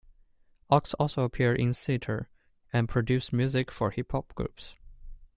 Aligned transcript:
Ox 0.71 0.95
also 0.95 1.21
appeared 1.21 1.59
in 1.61 1.75
theatre, 1.75 2.27
and 2.73 2.89
produced 2.89 3.31
music 3.31 3.69
for 3.69 3.91
hip 3.91 4.13
hop 4.13 4.33
groups. 4.33 4.73